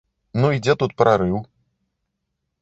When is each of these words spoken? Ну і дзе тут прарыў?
Ну 0.41 0.47
і 0.55 0.61
дзе 0.67 0.75
тут 0.83 0.95
прарыў? 1.01 1.37